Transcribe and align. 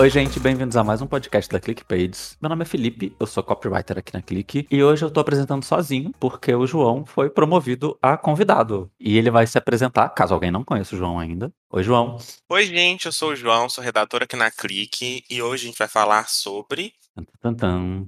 Oi, 0.00 0.08
gente, 0.08 0.40
bem-vindos 0.40 0.78
a 0.78 0.82
mais 0.82 1.02
um 1.02 1.06
podcast 1.06 1.50
da 1.50 1.60
ClickPages. 1.60 2.34
Meu 2.40 2.48
nome 2.48 2.62
é 2.62 2.64
Felipe, 2.64 3.14
eu 3.20 3.26
sou 3.26 3.42
copywriter 3.42 3.98
aqui 3.98 4.14
na 4.14 4.22
Click 4.22 4.66
e 4.70 4.82
hoje 4.82 5.04
eu 5.04 5.10
tô 5.10 5.20
apresentando 5.20 5.62
sozinho 5.62 6.10
porque 6.18 6.54
o 6.54 6.66
João 6.66 7.04
foi 7.04 7.28
promovido 7.28 7.98
a 8.00 8.16
convidado 8.16 8.90
e 8.98 9.18
ele 9.18 9.30
vai 9.30 9.46
se 9.46 9.58
apresentar, 9.58 10.08
caso 10.08 10.32
alguém 10.32 10.50
não 10.50 10.64
conheça 10.64 10.94
o 10.94 10.98
João 10.98 11.18
ainda. 11.18 11.52
Oi, 11.70 11.82
João. 11.82 12.16
Oi, 12.48 12.64
gente, 12.64 13.04
eu 13.04 13.12
sou 13.12 13.32
o 13.32 13.36
João, 13.36 13.68
sou 13.68 13.84
redator 13.84 14.22
aqui 14.22 14.36
na 14.36 14.50
Click 14.50 15.22
e 15.28 15.42
hoje 15.42 15.64
a 15.64 15.66
gente 15.66 15.78
vai 15.78 15.88
falar 15.88 16.30
sobre. 16.30 16.94
Tan, 17.14 17.24
tan, 17.42 17.54
tan 17.54 18.06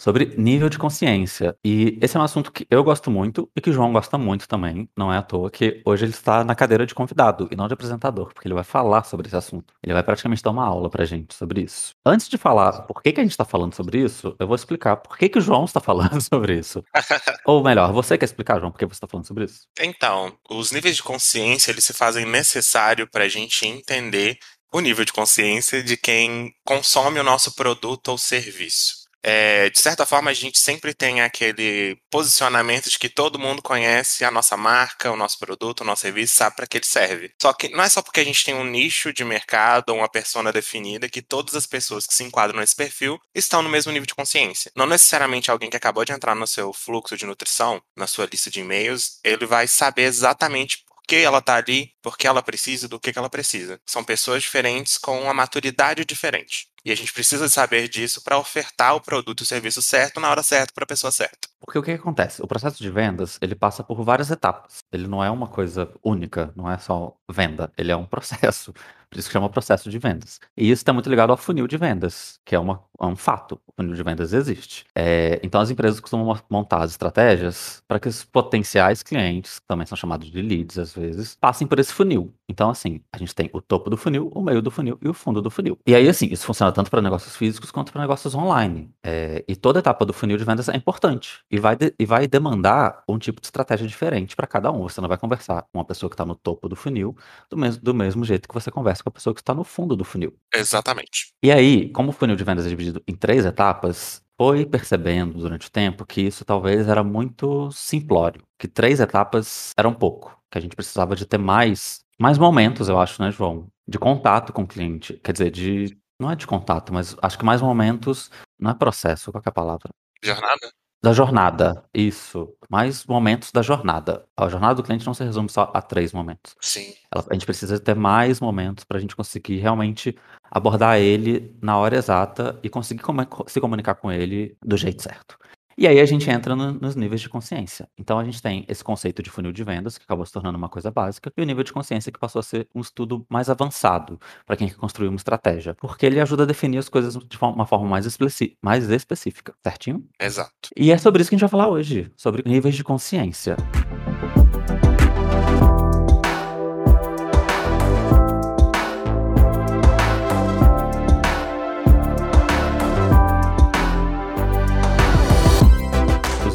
sobre 0.00 0.34
nível 0.38 0.70
de 0.70 0.78
consciência. 0.78 1.54
E 1.62 1.98
esse 2.00 2.16
é 2.16 2.20
um 2.20 2.22
assunto 2.22 2.50
que 2.50 2.66
eu 2.70 2.82
gosto 2.82 3.10
muito 3.10 3.50
e 3.54 3.60
que 3.60 3.68
o 3.68 3.72
João 3.72 3.92
gosta 3.92 4.16
muito 4.16 4.48
também. 4.48 4.88
Não 4.96 5.12
é 5.12 5.18
à 5.18 5.22
toa 5.22 5.50
que 5.50 5.82
hoje 5.84 6.06
ele 6.06 6.12
está 6.12 6.42
na 6.42 6.54
cadeira 6.54 6.86
de 6.86 6.94
convidado 6.94 7.46
e 7.50 7.56
não 7.56 7.68
de 7.68 7.74
apresentador, 7.74 8.32
porque 8.32 8.48
ele 8.48 8.54
vai 8.54 8.64
falar 8.64 9.04
sobre 9.04 9.26
esse 9.26 9.36
assunto. 9.36 9.74
Ele 9.82 9.92
vai 9.92 10.02
praticamente 10.02 10.42
dar 10.42 10.52
uma 10.52 10.64
aula 10.64 10.88
pra 10.88 11.04
gente 11.04 11.34
sobre 11.34 11.60
isso. 11.60 11.94
Antes 12.04 12.30
de 12.30 12.38
falar 12.38 12.82
por 12.82 13.02
que, 13.02 13.12
que 13.12 13.20
a 13.20 13.22
gente 13.22 13.32
está 13.32 13.44
falando 13.44 13.74
sobre 13.74 14.02
isso, 14.02 14.34
eu 14.38 14.46
vou 14.46 14.56
explicar 14.56 14.96
por 14.96 15.18
que, 15.18 15.28
que 15.28 15.38
o 15.38 15.42
João 15.42 15.66
está 15.66 15.80
falando 15.80 16.20
sobre 16.22 16.58
isso. 16.58 16.82
Ou 17.44 17.62
melhor, 17.62 17.92
você 17.92 18.16
quer 18.16 18.24
explicar, 18.24 18.58
João, 18.58 18.72
por 18.72 18.78
que 18.78 18.86
você 18.86 18.94
está 18.94 19.06
falando 19.06 19.26
sobre 19.26 19.44
isso? 19.44 19.66
Então, 19.78 20.32
os 20.48 20.72
níveis 20.72 20.96
de 20.96 21.02
consciência 21.02 21.70
eles 21.70 21.84
se 21.84 21.92
fazem 21.92 22.24
necessário 22.24 23.06
para 23.06 23.24
a 23.24 23.28
gente 23.28 23.66
entender 23.66 24.38
o 24.72 24.80
nível 24.80 25.04
de 25.04 25.12
consciência 25.12 25.82
de 25.82 25.96
quem 25.96 26.54
consome 26.64 27.18
o 27.18 27.24
nosso 27.24 27.54
produto 27.54 28.08
ou 28.08 28.16
serviço. 28.16 28.99
É, 29.22 29.68
de 29.70 29.80
certa 29.80 30.06
forma, 30.06 30.30
a 30.30 30.34
gente 30.34 30.58
sempre 30.58 30.94
tem 30.94 31.20
aquele 31.20 31.96
posicionamento 32.10 32.88
de 32.88 32.98
que 32.98 33.08
todo 33.08 33.38
mundo 33.38 33.62
conhece 33.62 34.24
a 34.24 34.30
nossa 34.30 34.56
marca, 34.56 35.10
o 35.10 35.16
nosso 35.16 35.38
produto, 35.38 35.80
o 35.80 35.84
nosso 35.84 36.02
serviço, 36.02 36.36
sabe 36.36 36.56
para 36.56 36.66
que 36.66 36.78
ele 36.78 36.86
serve. 36.86 37.32
Só 37.40 37.52
que 37.52 37.68
não 37.68 37.84
é 37.84 37.88
só 37.88 38.02
porque 38.02 38.20
a 38.20 38.24
gente 38.24 38.44
tem 38.44 38.54
um 38.54 38.64
nicho 38.64 39.12
de 39.12 39.24
mercado 39.24 39.90
ou 39.90 39.98
uma 39.98 40.08
persona 40.08 40.52
definida 40.52 41.08
que 41.08 41.22
todas 41.22 41.54
as 41.54 41.66
pessoas 41.66 42.06
que 42.06 42.14
se 42.14 42.24
enquadram 42.24 42.60
nesse 42.60 42.74
perfil 42.74 43.20
estão 43.34 43.62
no 43.62 43.68
mesmo 43.68 43.92
nível 43.92 44.06
de 44.06 44.14
consciência. 44.14 44.72
Não 44.74 44.86
necessariamente 44.86 45.50
alguém 45.50 45.70
que 45.70 45.76
acabou 45.76 46.04
de 46.04 46.12
entrar 46.12 46.34
no 46.34 46.46
seu 46.46 46.72
fluxo 46.72 47.16
de 47.16 47.26
nutrição, 47.26 47.82
na 47.96 48.06
sua 48.06 48.26
lista 48.26 48.50
de 48.50 48.60
e-mails, 48.60 49.18
ele 49.24 49.46
vai 49.46 49.68
saber 49.68 50.02
exatamente 50.02 50.84
que 51.10 51.16
ela 51.16 51.38
está 51.38 51.56
ali, 51.56 51.90
por 52.00 52.16
que 52.16 52.24
ela 52.24 52.40
precisa, 52.40 52.86
do 52.86 53.00
que, 53.00 53.12
que 53.12 53.18
ela 53.18 53.28
precisa. 53.28 53.80
São 53.84 54.04
pessoas 54.04 54.44
diferentes 54.44 54.96
com 54.96 55.20
uma 55.20 55.34
maturidade 55.34 56.04
diferente. 56.04 56.68
E 56.84 56.92
a 56.92 56.94
gente 56.94 57.12
precisa 57.12 57.48
saber 57.48 57.88
disso 57.88 58.22
para 58.22 58.38
ofertar 58.38 58.94
o 58.94 59.00
produto 59.00 59.40
e 59.40 59.42
o 59.42 59.46
serviço 59.46 59.82
certo 59.82 60.20
na 60.20 60.30
hora 60.30 60.44
certa 60.44 60.72
para 60.72 60.84
a 60.84 60.86
pessoa 60.86 61.10
certa. 61.10 61.48
Porque 61.58 61.76
o 61.76 61.82
que, 61.82 61.94
que 61.94 62.00
acontece? 62.00 62.40
O 62.40 62.46
processo 62.46 62.80
de 62.80 62.88
vendas, 62.88 63.38
ele 63.42 63.56
passa 63.56 63.82
por 63.82 64.04
várias 64.04 64.30
etapas. 64.30 64.84
Ele 64.92 65.08
não 65.08 65.22
é 65.22 65.28
uma 65.28 65.48
coisa 65.48 65.92
única, 66.00 66.52
não 66.54 66.70
é 66.70 66.78
só 66.78 67.12
venda, 67.28 67.72
ele 67.76 67.90
é 67.90 67.96
um 67.96 68.06
processo. 68.06 68.72
Por 69.10 69.18
isso 69.18 69.28
que 69.28 69.32
chama 69.32 69.50
processo 69.50 69.90
de 69.90 69.98
vendas. 69.98 70.38
E 70.56 70.70
isso 70.70 70.80
está 70.80 70.92
muito 70.92 71.10
ligado 71.10 71.30
ao 71.30 71.36
funil 71.36 71.66
de 71.66 71.76
vendas, 71.76 72.38
que 72.44 72.54
é, 72.54 72.58
uma, 72.58 72.80
é 73.00 73.06
um 73.06 73.16
fato. 73.16 73.60
O 73.66 73.72
funil 73.74 73.94
de 73.94 74.02
vendas 74.04 74.32
existe. 74.32 74.84
É, 74.94 75.40
então 75.42 75.60
as 75.60 75.68
empresas 75.68 75.98
costumam 75.98 76.38
montar 76.48 76.84
as 76.84 76.92
estratégias 76.92 77.82
para 77.88 77.98
que 77.98 78.08
os 78.08 78.24
potenciais 78.24 79.02
clientes, 79.02 79.58
que 79.58 79.66
também 79.66 79.86
são 79.86 79.96
chamados 79.96 80.30
de 80.30 80.40
leads 80.40 80.78
às 80.78 80.94
vezes, 80.94 81.36
passem 81.40 81.66
por 81.66 81.80
esse 81.80 81.92
funil. 81.92 82.32
Então, 82.48 82.70
assim, 82.70 83.00
a 83.12 83.18
gente 83.18 83.34
tem 83.34 83.50
o 83.52 83.60
topo 83.60 83.90
do 83.90 83.96
funil, 83.96 84.30
o 84.34 84.42
meio 84.42 84.60
do 84.62 84.70
funil 84.70 84.98
e 85.00 85.08
o 85.08 85.14
fundo 85.14 85.40
do 85.40 85.50
funil. 85.50 85.78
E 85.86 85.94
aí, 85.94 86.08
assim, 86.08 86.26
isso 86.26 86.44
funciona 86.44 86.72
tanto 86.72 86.90
para 86.90 87.00
negócios 87.00 87.36
físicos 87.36 87.70
quanto 87.70 87.92
para 87.92 88.00
negócios 88.00 88.34
online. 88.34 88.90
É, 89.04 89.44
e 89.46 89.56
toda 89.56 89.78
etapa 89.78 90.04
do 90.04 90.12
funil 90.12 90.36
de 90.36 90.44
vendas 90.44 90.68
é 90.68 90.76
importante. 90.76 91.44
E 91.50 91.58
vai, 91.58 91.76
de, 91.76 91.94
e 91.98 92.04
vai 92.04 92.26
demandar 92.26 93.02
um 93.08 93.18
tipo 93.18 93.40
de 93.40 93.46
estratégia 93.46 93.86
diferente 93.86 94.34
para 94.36 94.46
cada 94.46 94.70
um. 94.70 94.82
Você 94.82 95.00
não 95.00 95.08
vai 95.08 95.18
conversar 95.18 95.62
com 95.62 95.78
uma 95.78 95.84
pessoa 95.84 96.10
que 96.10 96.14
está 96.14 96.24
no 96.24 96.34
topo 96.34 96.68
do 96.68 96.76
funil 96.76 97.16
do 97.48 97.56
mesmo, 97.56 97.82
do 97.82 97.94
mesmo 97.94 98.24
jeito 98.24 98.48
que 98.48 98.54
você 98.54 98.70
conversa 98.70 98.99
com 99.02 99.08
a 99.08 99.12
pessoa 99.12 99.34
que 99.34 99.40
está 99.40 99.54
no 99.54 99.64
fundo 99.64 99.96
do 99.96 100.04
funil. 100.04 100.34
Exatamente. 100.54 101.32
E 101.42 101.50
aí, 101.50 101.90
como 101.90 102.10
o 102.10 102.12
funil 102.12 102.36
de 102.36 102.44
vendas 102.44 102.66
é 102.66 102.68
dividido 102.68 103.02
em 103.06 103.14
três 103.14 103.44
etapas, 103.44 104.22
foi 104.40 104.64
percebendo 104.64 105.38
durante 105.38 105.68
o 105.68 105.70
tempo 105.70 106.06
que 106.06 106.22
isso 106.22 106.44
talvez 106.44 106.88
era 106.88 107.04
muito 107.04 107.70
simplório, 107.72 108.42
que 108.58 108.66
três 108.66 108.98
etapas 108.98 109.72
eram 109.76 109.92
pouco, 109.92 110.34
que 110.50 110.56
a 110.56 110.60
gente 110.60 110.74
precisava 110.74 111.14
de 111.14 111.26
ter 111.26 111.38
mais, 111.38 112.00
mais 112.18 112.38
momentos, 112.38 112.88
eu 112.88 112.98
acho, 112.98 113.22
né, 113.22 113.30
João, 113.30 113.68
de 113.86 113.98
contato 113.98 114.52
com 114.52 114.62
o 114.62 114.66
cliente, 114.66 115.20
quer 115.22 115.32
dizer, 115.32 115.50
de 115.50 115.94
não 116.18 116.30
é 116.30 116.36
de 116.36 116.46
contato, 116.46 116.92
mas 116.92 117.16
acho 117.20 117.38
que 117.38 117.44
mais 117.44 117.60
momentos, 117.60 118.30
não 118.58 118.70
é 118.70 118.74
processo, 118.74 119.30
qual 119.30 119.42
é 119.44 119.48
a 119.48 119.52
palavra? 119.52 119.90
Jornada? 120.22 120.72
Da 121.02 121.12
jornada, 121.14 121.82
isso. 121.94 122.52
Mais 122.68 123.06
momentos 123.06 123.50
da 123.50 123.62
jornada. 123.62 124.26
A 124.36 124.48
jornada 124.48 124.74
do 124.74 124.82
cliente 124.82 125.06
não 125.06 125.14
se 125.14 125.24
resume 125.24 125.48
só 125.48 125.70
a 125.72 125.80
três 125.80 126.12
momentos. 126.12 126.54
Sim. 126.60 126.92
Ela- 127.10 127.24
a 127.30 127.32
gente 127.32 127.46
precisa 127.46 127.80
ter 127.80 127.96
mais 127.96 128.38
momentos 128.38 128.84
para 128.84 128.98
a 128.98 129.00
gente 129.00 129.16
conseguir 129.16 129.56
realmente 129.56 130.14
abordar 130.50 130.98
ele 130.98 131.56
na 131.62 131.78
hora 131.78 131.96
exata 131.96 132.58
e 132.62 132.68
conseguir 132.68 133.02
come- 133.02 133.26
se 133.46 133.60
comunicar 133.60 133.94
com 133.94 134.12
ele 134.12 134.56
do 134.62 134.76
jeito 134.76 135.02
certo. 135.02 135.38
E 135.80 135.88
aí 135.88 135.98
a 135.98 136.04
gente 136.04 136.28
entra 136.28 136.54
no- 136.54 136.74
nos 136.74 136.94
níveis 136.94 137.22
de 137.22 137.28
consciência. 137.30 137.88
Então 137.98 138.18
a 138.18 138.24
gente 138.24 138.42
tem 138.42 138.66
esse 138.68 138.84
conceito 138.84 139.22
de 139.22 139.30
funil 139.30 139.50
de 139.50 139.64
vendas, 139.64 139.96
que 139.96 140.04
acabou 140.04 140.26
se 140.26 140.32
tornando 140.32 140.58
uma 140.58 140.68
coisa 140.68 140.90
básica, 140.90 141.32
e 141.34 141.40
o 141.40 141.44
nível 141.46 141.64
de 141.64 141.72
consciência 141.72 142.12
que 142.12 142.18
passou 142.18 142.38
a 142.40 142.42
ser 142.42 142.68
um 142.74 142.82
estudo 142.82 143.24
mais 143.30 143.48
avançado 143.48 144.20
para 144.44 144.56
quem 144.56 144.68
quer 144.68 144.74
construir 144.76 145.08
uma 145.08 145.16
estratégia. 145.16 145.74
Porque 145.80 146.04
ele 146.04 146.20
ajuda 146.20 146.42
a 146.42 146.46
definir 146.46 146.76
as 146.76 146.90
coisas 146.90 147.14
de 147.14 147.38
uma 147.40 147.64
forma 147.64 147.86
mais, 147.88 148.04
especi- 148.04 148.58
mais 148.62 148.90
específica, 148.90 149.54
certinho? 149.62 150.04
Exato. 150.20 150.68
E 150.76 150.92
é 150.92 150.98
sobre 150.98 151.22
isso 151.22 151.30
que 151.30 151.34
a 151.34 151.38
gente 151.38 151.48
vai 151.48 151.50
falar 151.50 151.68
hoje, 151.70 152.12
sobre 152.14 152.42
níveis 152.44 152.74
de 152.74 152.84
consciência. 152.84 153.56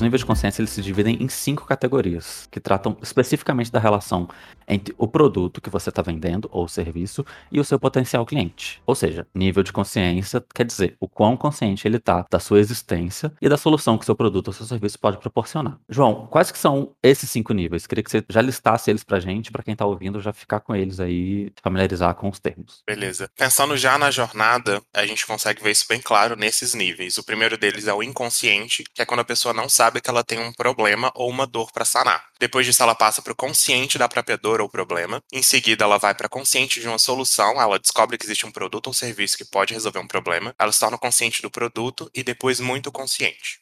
Níveis 0.05 0.21
de 0.21 0.25
consciência 0.25 0.61
eles 0.61 0.71
se 0.71 0.81
dividem 0.81 1.21
em 1.21 1.27
cinco 1.27 1.65
categorias, 1.65 2.47
que 2.51 2.59
tratam 2.59 2.97
especificamente 3.01 3.71
da 3.71 3.79
relação 3.79 4.27
entre 4.67 4.95
o 4.97 5.07
produto 5.07 5.61
que 5.61 5.69
você 5.69 5.89
está 5.89 6.01
vendendo 6.01 6.49
ou 6.51 6.67
serviço 6.67 7.25
e 7.51 7.59
o 7.59 7.63
seu 7.63 7.79
potencial 7.79 8.25
cliente. 8.25 8.81
Ou 8.85 8.95
seja, 8.95 9.27
nível 9.33 9.63
de 9.63 9.71
consciência 9.71 10.43
quer 10.53 10.65
dizer 10.65 10.95
o 10.99 11.07
quão 11.07 11.37
consciente 11.37 11.87
ele 11.87 11.97
está 11.97 12.25
da 12.29 12.39
sua 12.39 12.59
existência 12.59 13.31
e 13.41 13.49
da 13.49 13.57
solução 13.57 13.97
que 13.97 14.05
seu 14.05 14.15
produto 14.15 14.47
ou 14.47 14.53
seu 14.53 14.65
serviço 14.65 14.99
pode 14.99 15.17
proporcionar. 15.17 15.77
João, 15.89 16.27
quais 16.27 16.51
que 16.51 16.57
são 16.57 16.95
esses 17.03 17.29
cinco 17.29 17.53
níveis? 17.53 17.85
Queria 17.85 18.03
que 18.03 18.09
você 18.09 18.23
já 18.29 18.41
listasse 18.41 18.89
eles 18.89 19.03
pra 19.03 19.19
gente, 19.19 19.51
para 19.51 19.63
quem 19.63 19.73
está 19.73 19.85
ouvindo 19.85 20.21
já 20.21 20.33
ficar 20.33 20.59
com 20.59 20.75
eles 20.75 20.99
aí, 20.99 21.51
familiarizar 21.61 22.13
com 22.15 22.29
os 22.29 22.39
termos. 22.39 22.81
Beleza. 22.87 23.29
Pensando 23.35 23.77
já 23.77 23.97
na 23.97 24.11
jornada, 24.11 24.81
a 24.93 25.05
gente 25.05 25.25
consegue 25.25 25.63
ver 25.63 25.71
isso 25.71 25.85
bem 25.87 26.01
claro 26.01 26.35
nesses 26.35 26.73
níveis. 26.73 27.17
O 27.17 27.23
primeiro 27.23 27.57
deles 27.57 27.87
é 27.87 27.93
o 27.93 28.03
inconsciente, 28.03 28.83
que 28.93 29.01
é 29.01 29.05
quando 29.05 29.21
a 29.21 29.25
pessoa 29.25 29.53
não 29.53 29.69
sabe 29.69 29.94
que 30.01 30.09
ela 30.09 30.23
tem 30.23 30.39
um 30.39 30.53
problema 30.53 31.11
ou 31.15 31.29
uma 31.29 31.45
dor 31.45 31.71
para 31.71 31.85
sanar. 31.85 32.25
Depois 32.39 32.65
disso, 32.65 32.81
ela 32.83 32.95
passa 32.95 33.21
para 33.21 33.33
o 33.33 33.35
consciente 33.35 33.97
da 33.97 34.07
própria 34.07 34.37
dor 34.37 34.61
ou 34.61 34.69
problema. 34.69 35.21
Em 35.31 35.41
seguida, 35.41 35.83
ela 35.83 35.97
vai 35.97 36.13
para 36.13 36.29
consciente 36.29 36.79
de 36.79 36.87
uma 36.87 36.99
solução. 36.99 37.61
Ela 37.61 37.79
descobre 37.79 38.17
que 38.17 38.25
existe 38.25 38.45
um 38.45 38.51
produto 38.51 38.87
ou 38.87 38.93
serviço 38.93 39.37
que 39.37 39.45
pode 39.45 39.73
resolver 39.73 39.99
um 39.99 40.07
problema. 40.07 40.53
Ela 40.59 40.71
se 40.71 40.79
torna 40.79 40.97
consciente 40.97 41.41
do 41.41 41.49
produto 41.49 42.09
e 42.13 42.23
depois 42.23 42.59
muito 42.59 42.91
consciente. 42.91 43.59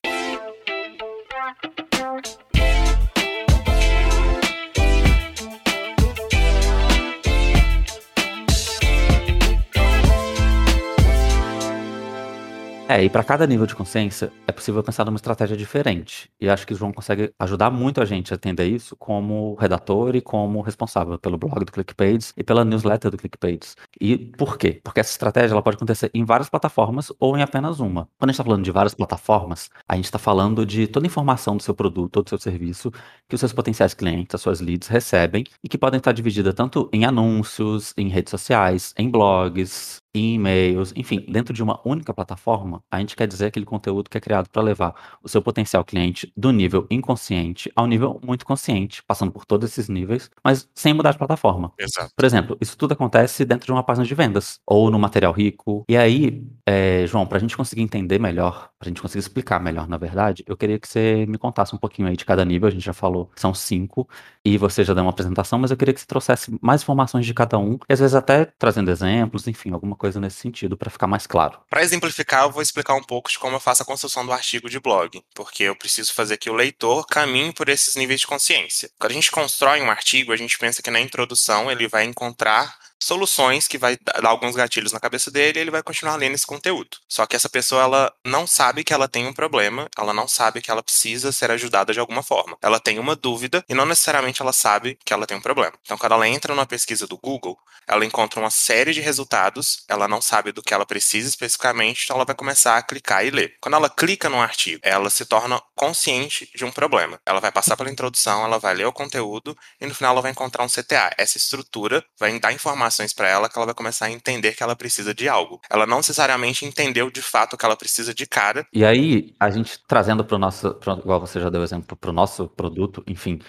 É, 12.94 13.04
e 13.04 13.10
para 13.10 13.24
cada 13.24 13.48
nível 13.48 13.66
de 13.66 13.74
consciência 13.74 14.32
é 14.46 14.52
possível 14.52 14.84
pensar 14.84 15.04
numa 15.04 15.16
estratégia 15.16 15.58
diferente. 15.58 16.30
E 16.40 16.48
acho 16.48 16.68
que 16.68 16.74
o 16.74 16.76
João 16.76 16.94
consegue 16.94 17.34
ajudar 17.40 17.72
muito 17.72 18.00
a 18.00 18.06
gente 18.06 18.32
a 18.32 18.36
entender 18.36 18.68
isso 18.68 18.96
como 18.96 19.56
redator 19.56 20.16
e 20.16 20.22
como 20.22 20.62
responsável 20.62 21.18
pelo 21.18 21.36
blog 21.36 21.66
do 21.66 21.72
ClickPages 21.72 22.36
e 22.38 22.44
pela 22.44 22.64
newsletter 22.64 23.10
do 23.10 23.18
ClickPages. 23.18 23.76
E 24.00 24.16
por 24.16 24.60
quê? 24.60 24.80
Porque 24.84 25.00
essa 25.00 25.10
estratégia 25.10 25.56
ela 25.56 25.64
pode 25.64 25.78
acontecer 25.78 26.12
em 26.14 26.24
várias 26.24 26.52
plataformas 26.52 27.12
ou 27.20 27.36
em 27.36 27.42
apenas 27.42 27.80
uma. 27.80 28.08
Quando 28.20 28.30
a 28.30 28.32
gente 28.32 28.36
está 28.36 28.44
falando 28.44 28.64
de 28.64 28.70
várias 28.70 28.94
plataformas, 28.94 29.72
a 29.88 29.96
gente 29.96 30.06
está 30.06 30.20
falando 30.20 30.64
de 30.64 30.86
toda 30.86 31.04
a 31.04 31.08
informação 31.08 31.58
do 31.58 31.64
seu 31.64 31.74
produto 31.74 32.18
ou 32.18 32.24
do 32.24 32.30
seu 32.30 32.38
serviço 32.38 32.92
que 33.28 33.34
os 33.34 33.40
seus 33.40 33.54
potenciais 33.54 33.96
clientes, 33.96 34.36
as 34.36 34.42
suas 34.42 34.62
leads 34.62 34.88
recebem 34.88 35.46
e 35.64 35.68
que 35.68 35.80
podem 35.80 35.98
estar 35.98 36.12
dividida 36.12 36.54
tanto 36.54 36.92
em 36.94 37.06
anúncios, 37.06 37.92
em 37.98 38.08
redes 38.08 38.30
sociais, 38.30 38.94
em 39.00 39.10
blogs, 39.10 40.03
em 40.14 40.36
e-mails, 40.36 40.94
enfim, 40.96 41.26
dentro 41.28 41.54
de 41.54 41.64
uma 41.64 41.80
única 41.84 42.14
plataforma, 42.14 42.84
a 42.92 43.00
gente 43.00 43.16
quer 43.16 43.28
dizer 43.28 43.48
aquele 43.48 43.66
conteúdo 43.66 44.10
que 44.10 44.18
é 44.18 44.22
criado 44.22 44.48
para 44.50 44.62
levar 44.62 44.94
o 45.24 45.28
seu 45.28 45.42
potencial 45.42 45.84
cliente 45.84 46.32
do 46.38 46.52
nível 46.52 46.86
inconsciente 46.90 47.72
ao 47.76 47.88
nível 47.88 48.20
muito 48.24 48.46
consciente, 48.46 49.02
passando 49.04 49.32
por 49.32 49.46
todos 49.46 49.70
esses 49.70 49.90
níveis, 49.90 50.30
mas 50.44 50.70
sem 50.76 50.94
mudar 50.94 51.12
de 51.12 51.18
plataforma. 51.18 51.72
Exato. 51.80 52.12
Por 52.16 52.26
exemplo, 52.26 52.58
isso 52.62 52.78
tudo 52.78 52.94
acontece 52.94 53.44
dentro 53.44 53.66
de 53.66 53.72
uma 53.72 53.84
página 53.84 54.06
de 54.06 54.14
vendas 54.14 54.60
ou 54.68 54.92
no 54.92 55.00
material 55.00 55.34
rico. 55.34 55.84
E 55.90 55.98
aí, 55.98 56.46
é, 56.66 57.06
João, 57.08 57.26
para 57.26 57.38
a 57.38 57.42
gente 57.42 57.58
conseguir 57.58 57.82
entender 57.82 58.20
melhor, 58.20 58.70
para 58.78 58.88
a 58.88 58.90
gente 58.90 59.02
conseguir 59.02 59.20
explicar 59.20 59.60
melhor, 59.60 59.88
na 59.88 59.98
verdade, 59.98 60.44
eu 60.48 60.56
queria 60.56 60.80
que 60.80 60.88
você 60.88 61.26
me 61.28 61.38
contasse 61.38 61.76
um 61.76 61.80
pouquinho 61.80 62.08
aí 62.08 62.16
de 62.16 62.26
cada 62.26 62.46
nível. 62.46 62.68
A 62.68 62.72
gente 62.72 62.86
já 62.86 62.94
falou 62.94 63.28
que 63.34 63.42
são 63.42 63.54
cinco 63.54 64.08
e 64.46 64.58
você 64.58 64.84
já 64.84 64.94
deu 64.94 65.04
uma 65.04 65.10
apresentação, 65.10 65.58
mas 65.58 65.72
eu 65.72 65.78
queria 65.78 65.94
que 65.94 66.00
você 66.00 66.06
trouxesse 66.06 66.56
mais 66.62 66.84
informações 66.84 67.26
de 67.26 67.34
cada 67.34 67.58
um 67.58 67.78
e 67.90 67.94
às 67.94 68.00
vezes 68.00 68.16
até 68.16 68.46
trazendo 68.46 68.92
exemplos, 68.92 69.48
enfim, 69.48 69.72
alguma 69.72 69.96
coisa 70.04 70.20
nesse 70.20 70.36
sentido 70.36 70.76
para 70.76 70.92
ficar 70.92 71.08
mais 71.08 71.26
claro. 71.26 71.58
Para 71.70 71.82
exemplificar, 71.82 72.44
eu 72.44 72.52
vou 72.52 72.62
explicar 72.62 72.94
um 72.94 73.02
pouco 73.02 73.32
de 73.32 73.40
como 73.40 73.56
eu 73.56 73.60
faço 73.60 73.84
a 73.84 73.86
construção 73.86 74.26
do 74.26 74.34
artigo 74.34 74.70
de 74.70 74.78
blog, 74.78 75.24
porque 75.34 75.64
eu 75.64 75.78
preciso 75.78 76.14
fazer 76.14 76.36
que 76.36 76.50
o 76.50 76.54
leitor 76.54 77.08
caminhe 77.08 77.54
por 77.54 77.70
esses 77.70 77.96
níveis 77.96 78.20
de 78.20 78.28
consciência. 78.28 78.90
Quando 79.00 79.12
a 79.12 79.16
gente 79.16 79.32
constrói 79.32 79.82
um 79.82 79.90
artigo, 79.90 80.34
a 80.34 80.36
gente 80.36 80.60
pensa 80.60 80.84
que 80.84 80.92
na 80.92 81.00
introdução 81.00 81.72
ele 81.72 81.88
vai 81.88 82.04
encontrar 82.04 82.76
soluções 83.04 83.68
que 83.68 83.78
vai 83.78 83.98
dar 83.98 84.26
alguns 84.30 84.56
gatilhos 84.56 84.92
na 84.92 85.00
cabeça 85.00 85.30
dele 85.30 85.60
e 85.60 85.62
ele 85.62 85.72
vai 85.72 85.84
continuar 85.84 86.16
lendo 86.16 86.36
esse 86.36 86.48
conteúdo. 86.48 86.98
Só 87.08 87.26
que 87.26 87.36
essa 87.36 87.50
pessoa 87.50 87.84
ela 87.84 88.14
não 88.26 88.48
sabe 88.48 88.84
que 88.84 88.94
ela 88.94 89.08
tem 89.08 89.28
um 89.28 89.34
problema, 89.34 89.90
ela 89.98 90.14
não 90.14 90.28
sabe 90.28 90.62
que 90.62 90.72
ela 90.72 90.82
precisa 90.82 91.32
ser 91.32 91.52
ajudada 91.52 91.94
de 91.94 92.00
alguma 92.00 92.24
forma. 92.24 92.58
Ela 92.62 92.80
tem 92.80 93.00
uma 93.00 93.16
dúvida 93.16 93.64
e 93.68 93.74
não 93.74 93.86
necessariamente 93.86 94.42
ela 94.42 94.54
sabe 94.54 94.98
que 95.06 95.14
ela 95.14 95.28
tem 95.28 95.38
um 95.38 95.42
problema. 95.42 95.74
Então, 95.82 95.98
quando 95.98 96.14
ela 96.14 96.28
entra 96.28 96.54
numa 96.54 96.66
pesquisa 96.66 97.06
do 97.06 97.18
Google, 97.18 97.58
ela 97.88 98.06
encontra 98.06 98.40
uma 98.40 98.50
série 98.50 98.94
de 98.94 99.02
resultados, 99.02 99.84
ela 99.94 100.08
não 100.08 100.22
sabe 100.22 100.52
do 100.52 100.62
que 100.62 100.74
ela 100.74 100.86
precisa 100.86 101.30
especificamente, 101.30 102.04
então 102.04 102.16
ela 102.16 102.26
vai 102.26 102.36
começar 102.36 102.78
a 102.78 102.82
clicar 102.82 103.26
e 103.26 103.30
ler. 103.30 103.56
Quando 103.62 103.76
ela 103.76 103.90
clica 103.90 104.30
num 104.30 104.42
artigo, 104.42 104.80
ela 104.84 105.10
se 105.10 105.26
torna 105.26 105.62
consciente 105.76 106.50
de 106.56 106.66
um 106.66 106.72
problema. 106.72 107.20
Ela 107.26 107.40
vai 107.40 107.52
passar 107.52 107.78
pela 107.78 107.92
introdução, 107.92 108.44
ela 108.44 108.60
vai 108.60 108.74
ler 108.74 108.86
o 108.86 108.94
conteúdo 108.94 109.56
e 109.80 109.86
no 109.86 109.94
final 109.94 110.14
ela 110.14 110.22
vai 110.22 110.32
encontrar 110.32 110.64
um 110.64 110.68
CTA. 110.68 111.12
Essa 111.18 111.38
estrutura 111.38 112.04
vai 112.20 112.38
dar 112.40 112.52
informações 112.54 113.14
para 113.14 113.28
ela 113.28 113.50
que 113.50 113.58
ela 113.58 113.66
vai 113.66 113.76
começar 113.76 114.06
a 114.08 114.12
entender 114.12 114.54
que 114.54 114.64
ela 114.64 114.76
precisa 114.76 115.14
de 115.14 115.30
algo. 115.30 115.60
Ela 115.70 115.86
não 115.86 115.98
necessariamente 115.98 116.66
entendeu 116.66 117.10
de 117.10 117.22
fato 117.22 117.58
que 117.58 117.66
ela 117.66 117.78
precisa 117.78 118.14
de 118.14 118.26
cara. 118.26 118.66
E 118.74 118.84
aí, 118.84 119.34
a 119.40 119.50
gente 119.50 119.80
trazendo 119.88 120.26
para 120.26 120.36
o 120.36 120.40
nosso, 120.40 120.74
pro, 120.76 121.00
igual 121.00 121.20
você 121.20 121.40
já 121.40 121.50
deu 121.50 121.64
exemplo, 121.64 121.96
para 121.96 122.10
o 122.10 122.14
nosso 122.14 122.48
produto, 122.48 123.04
enfim, 123.08 123.40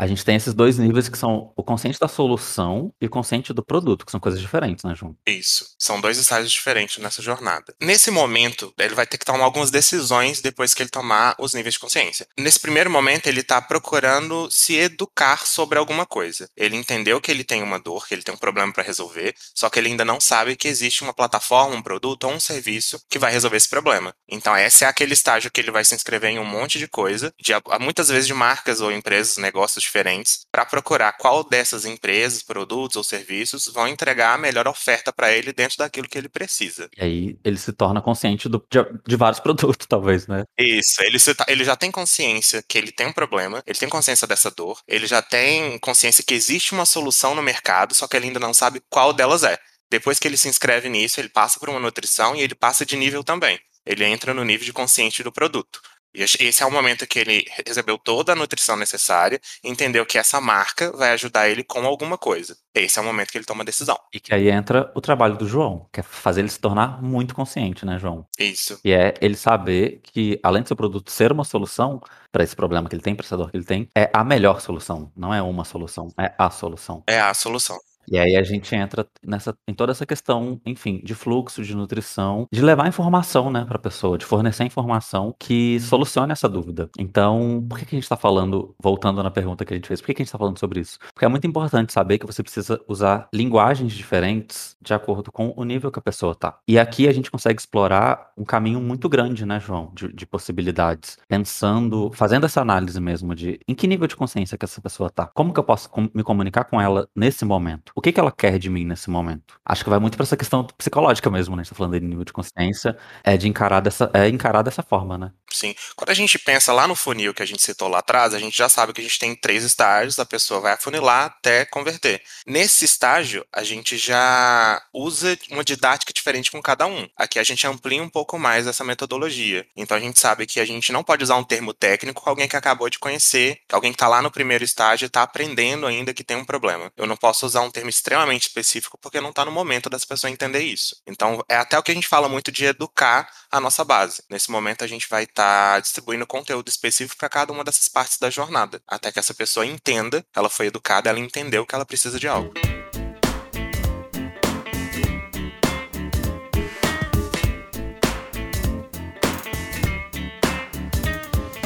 a 0.00 0.06
gente 0.06 0.24
tem 0.24 0.36
esses 0.36 0.54
dois 0.54 0.78
níveis 0.78 1.10
que 1.10 1.18
são 1.18 1.52
o 1.54 1.62
consciente 1.62 2.00
da 2.00 2.08
solução 2.08 2.90
e 2.98 3.04
o 3.04 3.10
consciente 3.10 3.52
do 3.52 3.62
produto, 3.62 4.06
que 4.06 4.10
são 4.10 4.18
coisas 4.18 4.40
diferentes, 4.40 4.82
né, 4.82 4.94
João? 4.94 5.14
Isso. 5.26 5.74
São 5.90 6.00
dois 6.00 6.18
estágios 6.18 6.52
diferentes 6.52 6.98
nessa 6.98 7.20
jornada. 7.20 7.74
Nesse 7.80 8.12
momento, 8.12 8.72
ele 8.78 8.94
vai 8.94 9.04
ter 9.04 9.18
que 9.18 9.24
tomar 9.24 9.42
algumas 9.42 9.72
decisões 9.72 10.40
depois 10.40 10.72
que 10.72 10.84
ele 10.84 10.88
tomar 10.88 11.34
os 11.36 11.52
níveis 11.52 11.74
de 11.74 11.80
consciência. 11.80 12.28
Nesse 12.38 12.60
primeiro 12.60 12.88
momento, 12.88 13.26
ele 13.26 13.40
está 13.40 13.60
procurando 13.60 14.48
se 14.52 14.76
educar 14.76 15.44
sobre 15.44 15.80
alguma 15.80 16.06
coisa. 16.06 16.48
Ele 16.56 16.76
entendeu 16.76 17.20
que 17.20 17.28
ele 17.28 17.42
tem 17.42 17.60
uma 17.60 17.80
dor, 17.80 18.06
que 18.06 18.14
ele 18.14 18.22
tem 18.22 18.32
um 18.32 18.38
problema 18.38 18.72
para 18.72 18.84
resolver, 18.84 19.34
só 19.52 19.68
que 19.68 19.80
ele 19.80 19.88
ainda 19.88 20.04
não 20.04 20.20
sabe 20.20 20.54
que 20.54 20.68
existe 20.68 21.02
uma 21.02 21.12
plataforma, 21.12 21.74
um 21.74 21.82
produto 21.82 22.22
ou 22.22 22.34
um 22.34 22.38
serviço 22.38 23.02
que 23.10 23.18
vai 23.18 23.32
resolver 23.32 23.56
esse 23.56 23.68
problema. 23.68 24.14
Então, 24.28 24.56
esse 24.56 24.84
é 24.84 24.86
aquele 24.86 25.14
estágio 25.14 25.50
que 25.50 25.60
ele 25.60 25.72
vai 25.72 25.84
se 25.84 25.96
inscrever 25.96 26.30
em 26.30 26.38
um 26.38 26.44
monte 26.44 26.78
de 26.78 26.86
coisa, 26.86 27.34
de, 27.40 27.52
muitas 27.80 28.08
vezes 28.10 28.28
de 28.28 28.34
marcas 28.34 28.80
ou 28.80 28.92
empresas, 28.92 29.38
negócios 29.38 29.82
diferentes, 29.82 30.42
para 30.52 30.64
procurar 30.64 31.14
qual 31.14 31.42
dessas 31.42 31.84
empresas, 31.84 32.44
produtos 32.44 32.94
ou 32.94 33.02
serviços 33.02 33.66
vão 33.66 33.88
entregar 33.88 34.34
a 34.34 34.38
melhor 34.38 34.68
oferta 34.68 35.12
para 35.12 35.32
ele 35.32 35.52
dentro 35.52 35.79
daquilo 35.80 36.08
que 36.08 36.16
ele 36.16 36.28
precisa. 36.28 36.88
E 36.96 37.02
aí 37.02 37.38
ele 37.44 37.56
se 37.56 37.72
torna 37.72 38.00
consciente 38.00 38.48
do, 38.48 38.64
de, 38.70 38.78
de, 39.06 39.16
vários 39.16 39.40
produtos, 39.40 39.86
talvez, 39.86 40.26
né? 40.26 40.44
Isso, 40.58 41.02
ele, 41.02 41.18
se, 41.18 41.34
ele 41.48 41.64
já 41.64 41.76
tem 41.76 41.90
consciência 41.90 42.62
que 42.66 42.78
ele 42.78 42.92
tem 42.92 43.08
um 43.08 43.12
problema, 43.12 43.62
ele 43.66 43.78
tem 43.78 43.88
consciência 43.88 44.26
dessa 44.26 44.50
dor, 44.50 44.80
ele 44.86 45.06
já 45.06 45.20
tem 45.20 45.78
consciência 45.78 46.24
que 46.24 46.34
existe 46.34 46.72
uma 46.72 46.86
solução 46.86 47.34
no 47.34 47.42
mercado, 47.42 47.94
só 47.94 48.06
que 48.06 48.16
ele 48.16 48.26
ainda 48.26 48.40
não 48.40 48.54
sabe 48.54 48.82
qual 48.88 49.12
delas 49.12 49.42
é. 49.42 49.58
Depois 49.90 50.18
que 50.18 50.28
ele 50.28 50.36
se 50.36 50.48
inscreve 50.48 50.88
nisso, 50.88 51.20
ele 51.20 51.28
passa 51.28 51.58
por 51.58 51.68
uma 51.68 51.80
nutrição 51.80 52.36
e 52.36 52.40
ele 52.40 52.54
passa 52.54 52.86
de 52.86 52.96
nível 52.96 53.24
também. 53.24 53.58
Ele 53.84 54.04
entra 54.04 54.32
no 54.32 54.44
nível 54.44 54.64
de 54.64 54.72
consciente 54.72 55.22
do 55.22 55.32
produto. 55.32 55.80
E 56.14 56.22
esse 56.22 56.62
é 56.62 56.66
o 56.66 56.70
momento 56.70 57.06
que 57.06 57.18
ele 57.18 57.44
recebeu 57.66 57.96
toda 57.96 58.32
a 58.32 58.36
nutrição 58.36 58.76
necessária 58.76 59.40
entendeu 59.62 60.04
que 60.04 60.18
essa 60.18 60.40
marca 60.40 60.90
vai 60.92 61.12
ajudar 61.12 61.48
ele 61.48 61.62
com 61.62 61.84
alguma 61.86 62.18
coisa. 62.18 62.56
Esse 62.74 62.98
é 62.98 63.02
o 63.02 63.04
momento 63.04 63.30
que 63.30 63.38
ele 63.38 63.44
toma 63.44 63.62
a 63.62 63.66
decisão. 63.66 63.98
E 64.12 64.20
que 64.20 64.34
aí 64.34 64.48
entra 64.48 64.90
o 64.94 65.00
trabalho 65.00 65.36
do 65.36 65.46
João, 65.46 65.88
que 65.92 66.00
é 66.00 66.02
fazer 66.02 66.40
ele 66.40 66.48
se 66.48 66.58
tornar 66.58 67.02
muito 67.02 67.34
consciente, 67.34 67.84
né, 67.84 67.98
João? 67.98 68.26
Isso. 68.38 68.80
E 68.84 68.92
é 68.92 69.14
ele 69.20 69.36
saber 69.36 70.00
que, 70.02 70.38
além 70.42 70.62
do 70.62 70.68
seu 70.68 70.76
produto 70.76 71.10
ser 71.10 71.32
uma 71.32 71.44
solução 71.44 72.00
para 72.32 72.44
esse 72.44 72.54
problema 72.54 72.88
que 72.88 72.94
ele 72.94 73.02
tem, 73.02 73.14
para 73.14 73.26
essa 73.26 73.36
dor 73.36 73.50
que 73.50 73.56
ele 73.56 73.64
tem, 73.64 73.88
é 73.96 74.10
a 74.12 74.24
melhor 74.24 74.60
solução. 74.60 75.12
Não 75.16 75.34
é 75.34 75.42
uma 75.42 75.64
solução, 75.64 76.12
é 76.18 76.32
a 76.38 76.50
solução. 76.50 77.02
É 77.06 77.20
a 77.20 77.34
solução. 77.34 77.78
E 78.10 78.18
aí 78.18 78.36
a 78.36 78.42
gente 78.42 78.74
entra 78.74 79.06
nessa, 79.24 79.54
em 79.68 79.72
toda 79.72 79.92
essa 79.92 80.04
questão, 80.04 80.60
enfim, 80.66 81.00
de 81.04 81.14
fluxo, 81.14 81.62
de 81.62 81.76
nutrição, 81.76 82.46
de 82.52 82.60
levar 82.60 82.88
informação, 82.88 83.50
né, 83.50 83.64
para 83.64 83.76
a 83.76 83.80
pessoa, 83.80 84.18
de 84.18 84.24
fornecer 84.24 84.64
informação 84.64 85.34
que 85.38 85.78
solucione 85.80 86.32
essa 86.32 86.48
dúvida. 86.48 86.90
Então, 86.98 87.64
por 87.68 87.78
que, 87.78 87.84
que 87.86 87.94
a 87.94 87.98
gente 87.98 88.04
está 88.04 88.16
falando, 88.16 88.74
voltando 88.82 89.22
na 89.22 89.30
pergunta 89.30 89.64
que 89.64 89.72
a 89.72 89.76
gente 89.76 89.86
fez, 89.86 90.00
por 90.00 90.06
que, 90.06 90.14
que 90.14 90.22
a 90.22 90.24
gente 90.24 90.28
está 90.28 90.38
falando 90.38 90.58
sobre 90.58 90.80
isso? 90.80 90.98
Porque 91.14 91.24
é 91.24 91.28
muito 91.28 91.46
importante 91.46 91.92
saber 91.92 92.18
que 92.18 92.26
você 92.26 92.42
precisa 92.42 92.80
usar 92.88 93.28
linguagens 93.32 93.92
diferentes 93.92 94.76
de 94.82 94.92
acordo 94.92 95.30
com 95.30 95.54
o 95.56 95.62
nível 95.62 95.92
que 95.92 95.98
a 96.00 96.02
pessoa 96.02 96.34
tá. 96.34 96.58
E 96.66 96.80
aqui 96.80 97.06
a 97.06 97.12
gente 97.12 97.30
consegue 97.30 97.60
explorar 97.60 98.32
um 98.36 98.44
caminho 98.44 98.80
muito 98.80 99.08
grande, 99.08 99.46
né, 99.46 99.60
João, 99.60 99.92
de, 99.94 100.12
de 100.12 100.26
possibilidades, 100.26 101.16
pensando, 101.28 102.10
fazendo 102.12 102.46
essa 102.46 102.60
análise 102.60 103.00
mesmo 103.00 103.36
de 103.36 103.60
em 103.68 103.74
que 103.74 103.86
nível 103.86 104.08
de 104.08 104.16
consciência 104.16 104.58
que 104.58 104.64
essa 104.64 104.80
pessoa 104.80 105.08
tá, 105.10 105.30
como 105.32 105.52
que 105.52 105.60
eu 105.60 105.64
posso 105.64 105.88
me 106.12 106.24
comunicar 106.24 106.64
com 106.64 106.80
ela 106.80 107.06
nesse 107.14 107.44
momento. 107.44 107.92
O 108.00 108.02
que, 108.02 108.12
que 108.12 108.18
ela 108.18 108.32
quer 108.32 108.58
de 108.58 108.70
mim 108.70 108.86
nesse 108.86 109.10
momento? 109.10 109.60
Acho 109.62 109.84
que 109.84 109.90
vai 109.90 109.98
muito 109.98 110.16
para 110.16 110.24
essa 110.24 110.34
questão 110.34 110.66
psicológica 110.78 111.30
mesmo, 111.30 111.54
né? 111.54 111.60
A 111.60 111.64
gente 111.64 111.72
tá 111.72 111.76
falando 111.76 112.00
de 112.00 112.06
nível 112.06 112.24
de 112.24 112.32
consciência, 112.32 112.96
é 113.22 113.36
de 113.36 113.46
encarar 113.46 113.80
dessa, 113.80 114.10
é 114.14 114.26
encarar 114.26 114.62
dessa 114.62 114.82
forma, 114.82 115.18
né? 115.18 115.32
Sim. 115.52 115.74
Quando 115.96 116.10
a 116.10 116.14
gente 116.14 116.38
pensa 116.38 116.72
lá 116.72 116.86
no 116.86 116.94
funil 116.94 117.34
que 117.34 117.42
a 117.42 117.46
gente 117.46 117.62
citou 117.62 117.88
lá 117.88 117.98
atrás, 117.98 118.34
a 118.34 118.38
gente 118.38 118.56
já 118.56 118.68
sabe 118.68 118.92
que 118.92 119.00
a 119.00 119.04
gente 119.04 119.18
tem 119.18 119.34
três 119.34 119.64
estágios, 119.64 120.18
a 120.18 120.26
pessoa 120.26 120.60
vai 120.60 120.72
afunilar 120.72 121.26
até 121.26 121.64
converter. 121.64 122.22
Nesse 122.46 122.84
estágio, 122.84 123.44
a 123.52 123.62
gente 123.62 123.96
já 123.96 124.82
usa 124.92 125.38
uma 125.50 125.64
didática 125.64 126.12
diferente 126.12 126.50
com 126.50 126.62
cada 126.62 126.86
um. 126.86 127.08
Aqui 127.16 127.38
a 127.38 127.42
gente 127.42 127.66
amplia 127.66 128.02
um 128.02 128.08
pouco 128.08 128.38
mais 128.38 128.66
essa 128.66 128.84
metodologia. 128.84 129.66
Então 129.76 129.96
a 129.96 130.00
gente 130.00 130.18
sabe 130.18 130.46
que 130.46 130.60
a 130.60 130.64
gente 130.64 130.92
não 130.92 131.02
pode 131.02 131.24
usar 131.24 131.36
um 131.36 131.44
termo 131.44 131.72
técnico 131.72 132.22
com 132.22 132.30
alguém 132.30 132.48
que 132.48 132.56
acabou 132.56 132.88
de 132.88 132.98
conhecer, 132.98 133.60
alguém 133.72 133.92
que 133.92 133.96
está 133.96 134.08
lá 134.08 134.22
no 134.22 134.30
primeiro 134.30 134.64
estágio 134.64 135.06
e 135.06 135.08
está 135.08 135.22
aprendendo 135.22 135.86
ainda 135.86 136.14
que 136.14 136.24
tem 136.24 136.36
um 136.36 136.44
problema. 136.44 136.92
Eu 136.96 137.06
não 137.06 137.16
posso 137.16 137.46
usar 137.46 137.60
um 137.62 137.70
termo 137.70 137.90
extremamente 137.90 138.42
específico 138.42 138.98
porque 138.98 139.20
não 139.20 139.30
está 139.30 139.44
no 139.44 139.52
momento 139.52 139.90
das 139.90 140.04
pessoas 140.04 140.32
entender 140.32 140.60
isso. 140.60 140.96
Então, 141.06 141.44
é 141.48 141.56
até 141.56 141.78
o 141.78 141.82
que 141.82 141.90
a 141.90 141.94
gente 141.94 142.08
fala 142.08 142.28
muito 142.28 142.50
de 142.52 142.64
educar 142.64 143.28
a 143.50 143.60
nossa 143.60 143.84
base. 143.84 144.22
Nesse 144.28 144.50
momento, 144.50 144.84
a 144.84 144.86
gente 144.86 145.08
vai 145.08 145.24
estar 145.24 145.39
tá 145.40 145.80
distribuindo 145.80 146.26
conteúdo 146.26 146.68
específico 146.68 147.18
para 147.18 147.28
cada 147.30 147.50
uma 147.50 147.64
dessas 147.64 147.88
partes 147.88 148.18
da 148.18 148.28
jornada, 148.28 148.82
até 148.86 149.10
que 149.10 149.18
essa 149.18 149.32
pessoa 149.32 149.64
entenda, 149.64 150.22
ela 150.36 150.50
foi 150.50 150.66
educada, 150.66 151.08
ela 151.08 151.18
entendeu 151.18 151.64
que 151.64 151.74
ela 151.74 151.86
precisa 151.86 152.20
de 152.20 152.28
algo. 152.28 152.52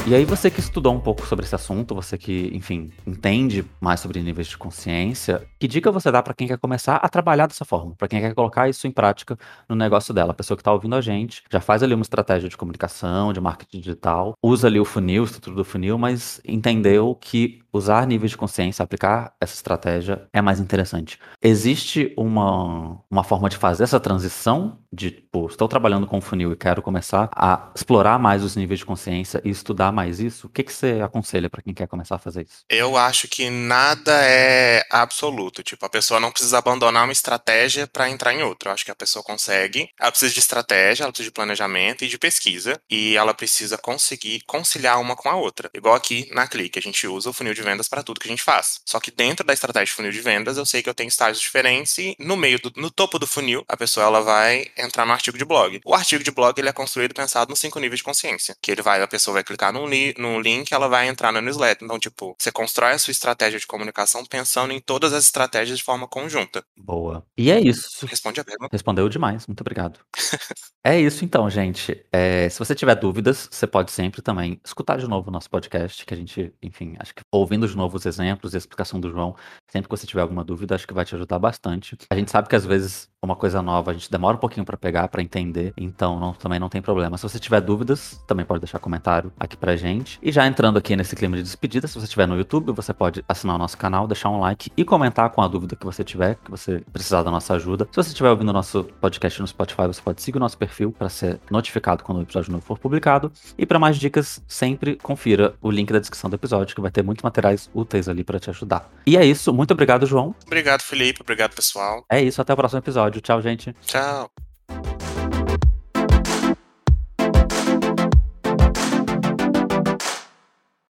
E 0.07 0.13
aí 0.13 0.23
você 0.23 0.51
que 0.51 0.59
estudou 0.59 0.93
um 0.93 0.99
pouco 0.99 1.25
sobre 1.25 1.45
esse 1.45 1.55
assunto, 1.55 1.95
você 1.95 2.15
que, 2.15 2.51
enfim, 2.53 2.91
entende 3.07 3.65
mais 3.81 3.99
sobre 3.99 4.21
níveis 4.21 4.45
de 4.45 4.55
consciência, 4.55 5.47
que 5.59 5.67
dica 5.67 5.91
você 5.91 6.11
dá 6.11 6.21
para 6.21 6.35
quem 6.35 6.47
quer 6.47 6.59
começar 6.59 6.97
a 6.97 7.09
trabalhar 7.09 7.47
dessa 7.47 7.65
forma, 7.65 7.95
para 7.97 8.07
quem 8.07 8.21
quer 8.21 8.35
colocar 8.35 8.69
isso 8.69 8.85
em 8.85 8.91
prática 8.91 9.35
no 9.67 9.75
negócio 9.75 10.13
dela, 10.13 10.29
a 10.29 10.35
pessoa 10.35 10.55
que 10.55 10.61
está 10.61 10.71
ouvindo 10.71 10.95
a 10.95 11.01
gente, 11.01 11.41
já 11.51 11.59
faz 11.59 11.81
ali 11.81 11.95
uma 11.95 12.03
estratégia 12.03 12.47
de 12.47 12.55
comunicação, 12.55 13.33
de 13.33 13.41
marketing 13.41 13.79
digital, 13.79 14.35
usa 14.43 14.67
ali 14.67 14.79
o 14.79 14.85
funil, 14.85 15.23
o 15.23 15.25
estrutura 15.25 15.55
do 15.55 15.65
funil, 15.65 15.97
mas 15.97 16.39
entendeu 16.45 17.17
que 17.19 17.63
usar 17.73 18.05
níveis 18.05 18.31
de 18.31 18.37
consciência, 18.37 18.83
aplicar 18.83 19.33
essa 19.41 19.55
estratégia 19.55 20.27
é 20.31 20.39
mais 20.39 20.59
interessante. 20.59 21.19
Existe 21.41 22.13
uma, 22.15 22.99
uma 23.09 23.23
forma 23.23 23.49
de 23.49 23.57
fazer 23.57 23.83
essa 23.83 23.99
transição 23.99 24.77
de, 24.95 25.11
tipo, 25.35 25.47
estou 25.47 25.67
trabalhando 25.67 26.07
com 26.07 26.21
funil 26.21 26.51
e 26.51 26.55
quero 26.55 26.81
começar 26.81 27.29
a 27.35 27.71
explorar 27.75 28.17
mais 28.17 28.43
os 28.43 28.55
níveis 28.55 28.79
de 28.79 28.85
consciência 28.85 29.41
e 29.43 29.49
estudar 29.49 29.91
mais 29.91 30.19
isso, 30.19 30.47
o 30.47 30.49
que, 30.49 30.63
que 30.63 30.71
você 30.71 31.01
aconselha 31.03 31.49
para 31.49 31.61
quem 31.61 31.73
quer 31.73 31.87
começar 31.87 32.15
a 32.15 32.19
fazer 32.19 32.43
isso? 32.43 32.63
Eu 32.69 32.95
acho 32.95 33.27
que 33.27 33.49
nada 33.49 34.13
é 34.23 34.83
absoluto. 34.89 35.61
Tipo, 35.61 35.85
a 35.85 35.89
pessoa 35.89 36.19
não 36.19 36.31
precisa 36.31 36.57
abandonar 36.57 37.03
uma 37.03 37.11
estratégia 37.11 37.87
para 37.87 38.09
entrar 38.09 38.33
em 38.33 38.43
outra. 38.43 38.69
Eu 38.69 38.73
acho 38.73 38.85
que 38.85 38.91
a 38.91 38.95
pessoa 38.95 39.23
consegue. 39.23 39.89
Ela 39.99 40.11
precisa 40.11 40.33
de 40.33 40.39
estratégia, 40.39 41.03
ela 41.03 41.11
precisa 41.11 41.29
de 41.29 41.33
planejamento 41.33 42.05
e 42.05 42.07
de 42.07 42.17
pesquisa. 42.17 42.79
E 42.89 43.15
ela 43.17 43.33
precisa 43.33 43.77
conseguir 43.77 44.41
conciliar 44.47 44.99
uma 44.99 45.15
com 45.15 45.29
a 45.29 45.35
outra. 45.35 45.69
Igual 45.73 45.95
aqui 45.95 46.29
na 46.33 46.47
Clique, 46.47 46.79
a 46.79 46.81
gente 46.81 47.05
usa 47.07 47.29
o 47.29 47.33
funil 47.33 47.53
de 47.53 47.61
vendas 47.61 47.87
para 47.87 48.03
tudo 48.03 48.19
que 48.19 48.27
a 48.27 48.31
gente 48.31 48.43
faz. 48.43 48.79
Só 48.85 48.99
que 48.99 49.11
dentro 49.11 49.45
da 49.45 49.53
estratégia 49.53 49.87
de 49.87 49.93
funil 49.93 50.11
de 50.11 50.21
vendas, 50.21 50.57
eu 50.57 50.65
sei 50.65 50.81
que 50.81 50.89
eu 50.89 50.93
tenho 50.93 51.07
estágios 51.07 51.41
diferentes 51.41 51.97
e 51.97 52.15
no 52.19 52.37
meio, 52.37 52.59
do, 52.59 52.71
no 52.77 52.89
topo 52.89 53.19
do 53.19 53.27
funil, 53.27 53.63
a 53.67 53.75
pessoa 53.75 54.05
ela 54.05 54.21
vai 54.21 54.67
entrar 54.85 55.05
no 55.05 55.11
artigo 55.11 55.37
de 55.37 55.45
blog. 55.45 55.79
O 55.85 55.93
artigo 55.93 56.23
de 56.23 56.31
blog 56.31 56.57
ele 56.57 56.69
é 56.69 56.73
construído 56.73 57.13
pensado 57.13 57.49
nos 57.49 57.59
cinco 57.59 57.79
níveis 57.79 57.99
de 57.99 58.03
consciência. 58.03 58.55
Que 58.61 58.71
ele 58.71 58.81
vai, 58.81 59.01
a 59.01 59.07
pessoa 59.07 59.35
vai 59.35 59.43
clicar 59.43 59.73
no 59.73 59.85
no 60.17 60.39
link, 60.39 60.71
ela 60.71 60.87
vai 60.87 61.07
entrar 61.07 61.31
na 61.31 61.41
newsletter. 61.41 61.85
Então, 61.85 61.99
tipo, 61.99 62.35
você 62.37 62.51
constrói 62.51 62.93
a 62.93 62.99
sua 62.99 63.11
estratégia 63.11 63.59
de 63.59 63.67
comunicação 63.67 64.25
pensando 64.25 64.73
em 64.73 64.79
todas 64.79 65.13
as 65.13 65.25
estratégias 65.25 65.77
de 65.77 65.83
forma 65.83 66.07
conjunta. 66.07 66.63
Boa. 66.77 67.25
E 67.37 67.51
é 67.51 67.59
isso. 67.59 68.05
Responde 68.05 68.39
a 68.39 68.43
pergunta. 68.43 68.69
Respondeu 68.71 69.07
demais, 69.09 69.47
muito 69.47 69.61
obrigado. 69.61 69.99
é 70.83 70.99
isso 70.99 71.23
então, 71.23 71.49
gente. 71.49 72.05
É, 72.11 72.49
se 72.49 72.59
você 72.59 72.75
tiver 72.75 72.95
dúvidas, 72.95 73.47
você 73.51 73.67
pode 73.67 73.91
sempre 73.91 74.21
também 74.21 74.59
escutar 74.63 74.97
de 74.97 75.07
novo 75.07 75.29
o 75.29 75.31
nosso 75.31 75.49
podcast, 75.49 76.05
que 76.05 76.13
a 76.13 76.17
gente, 76.17 76.53
enfim, 76.61 76.95
acho 76.99 77.13
que 77.13 77.21
ouvindo 77.31 77.67
de 77.67 77.75
novo 77.75 77.97
os 77.97 78.05
exemplos 78.05 78.53
e 78.53 78.57
a 78.57 78.59
explicação 78.59 78.99
do 78.99 79.09
João, 79.09 79.35
sempre 79.69 79.89
que 79.89 79.95
você 79.95 80.07
tiver 80.07 80.21
alguma 80.21 80.43
dúvida, 80.43 80.75
acho 80.75 80.87
que 80.87 80.93
vai 80.93 81.05
te 81.05 81.15
ajudar 81.15 81.39
bastante. 81.39 81.97
A 82.09 82.15
gente 82.15 82.31
sabe 82.31 82.47
que 82.47 82.55
às 82.55 82.65
vezes 82.65 83.09
uma 83.25 83.35
coisa 83.35 83.61
nova, 83.61 83.91
a 83.91 83.93
gente 83.93 84.09
demora 84.09 84.37
um 84.37 84.39
pouquinho 84.39 84.65
para 84.65 84.77
pegar, 84.77 85.07
para 85.07 85.21
entender, 85.21 85.73
então 85.77 86.19
não, 86.19 86.33
também 86.33 86.59
não 86.59 86.69
tem 86.69 86.81
problema. 86.81 87.17
Se 87.17 87.23
você 87.23 87.39
tiver 87.39 87.61
dúvidas, 87.61 88.23
também 88.27 88.45
pode 88.45 88.61
deixar 88.61 88.79
comentário 88.79 89.31
aqui 89.39 89.57
pra 89.57 89.75
gente. 89.75 90.19
E 90.21 90.31
já 90.31 90.47
entrando 90.47 90.77
aqui 90.77 90.95
nesse 90.95 91.15
clima 91.15 91.35
de 91.35 91.43
despedida, 91.43 91.87
se 91.87 91.95
você 91.95 92.05
estiver 92.05 92.27
no 92.27 92.37
YouTube, 92.37 92.71
você 92.71 92.93
pode 92.93 93.23
assinar 93.27 93.55
o 93.55 93.59
nosso 93.59 93.77
canal, 93.77 94.07
deixar 94.07 94.29
um 94.29 94.39
like 94.39 94.71
e 94.75 94.85
comentar 94.85 95.29
com 95.29 95.41
a 95.41 95.47
dúvida 95.47 95.75
que 95.75 95.85
você 95.85 96.03
tiver, 96.03 96.35
que 96.43 96.51
você 96.51 96.83
precisar 96.93 97.23
da 97.23 97.31
nossa 97.31 97.53
ajuda. 97.53 97.87
Se 97.91 97.95
você 97.95 98.09
estiver 98.09 98.29
ouvindo 98.29 98.49
o 98.49 98.53
nosso 98.53 98.83
podcast 99.01 99.41
no 99.41 99.47
Spotify, 99.47 99.87
você 99.87 100.01
pode 100.01 100.21
seguir 100.21 100.37
o 100.37 100.39
nosso 100.39 100.57
perfil 100.57 100.91
para 100.91 101.09
ser 101.09 101.39
notificado 101.49 102.03
quando 102.03 102.19
o 102.19 102.21
episódio 102.21 102.51
novo 102.51 102.63
for 102.63 102.77
publicado. 102.77 103.31
E 103.57 103.65
para 103.65 103.79
mais 103.79 103.97
dicas, 103.97 104.43
sempre 104.47 104.95
confira 104.95 105.55
o 105.61 105.71
link 105.71 105.91
da 105.91 105.99
descrição 105.99 106.29
do 106.29 106.35
episódio, 106.35 106.75
que 106.75 106.81
vai 106.81 106.91
ter 106.91 107.03
muitos 107.03 107.23
materiais 107.23 107.69
úteis 107.73 108.07
ali 108.07 108.23
para 108.23 108.39
te 108.39 108.49
ajudar. 108.49 108.89
E 109.05 109.17
é 109.17 109.25
isso, 109.25 109.53
muito 109.53 109.71
obrigado, 109.71 110.05
João. 110.05 110.35
Obrigado, 110.45 110.81
Felipe. 110.81 111.21
Obrigado, 111.21 111.55
pessoal. 111.55 112.03
É 112.09 112.21
isso, 112.21 112.41
até 112.41 112.53
o 112.53 112.55
próximo 112.55 112.79
episódio. 113.15 113.21
Tchau, 113.21 113.41
gente. 113.41 113.75
Tchau. 113.85 114.29